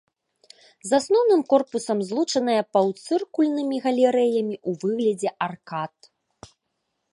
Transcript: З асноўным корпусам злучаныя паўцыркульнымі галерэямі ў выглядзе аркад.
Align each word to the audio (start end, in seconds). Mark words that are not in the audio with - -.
З 0.91 0.99
асноўным 1.01 1.41
корпусам 1.53 1.97
злучаныя 2.07 2.61
паўцыркульнымі 2.77 3.77
галерэямі 3.85 4.55
ў 4.67 4.83
выглядзе 4.87 5.29
аркад. 5.49 5.93